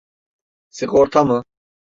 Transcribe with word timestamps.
Sigorta 0.69 1.23
mı? 1.23 1.43